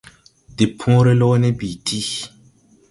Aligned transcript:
De 0.61 0.65
pööre 0.83 1.13
loone 1.21 1.51
bi 1.61 1.71
ti. 1.91 2.01